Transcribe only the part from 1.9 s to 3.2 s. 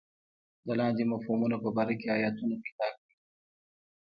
کې ایتونه پیدا کړئ.